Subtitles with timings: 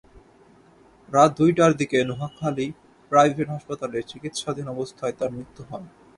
[1.09, 2.67] রাত দুইটার দিকে নোয়াখালী
[3.11, 5.87] প্রাইভেট হাসপাতালে চিকিৎসাধীন অবস্থায় তাঁর মৃত্যু হয়।